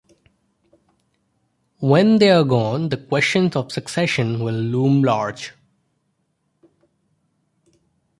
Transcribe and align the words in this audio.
When 1.77 2.17
they 2.17 2.31
are 2.31 2.43
gone, 2.43 2.89
the 2.89 2.97
question 2.97 3.51
of 3.53 3.71
succession 3.71 4.43
will 4.43 4.55
loom 4.55 5.03
large. 5.03 5.53